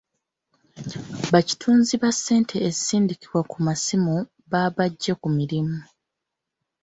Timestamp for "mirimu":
5.37-5.77